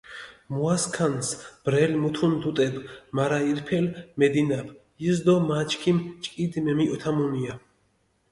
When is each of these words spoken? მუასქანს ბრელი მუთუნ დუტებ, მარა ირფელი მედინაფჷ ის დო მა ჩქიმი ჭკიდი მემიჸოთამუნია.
მუასქანს 0.53 1.27
ბრელი 1.65 1.97
მუთუნ 2.05 2.31
დუტებ, 2.45 2.75
მარა 3.19 3.37
ირფელი 3.51 3.89
მედინაფჷ 4.23 4.73
ის 5.09 5.17
დო 5.25 5.33
მა 5.47 5.59
ჩქიმი 5.69 6.01
ჭკიდი 6.23 6.59
მემიჸოთამუნია. 6.65 7.53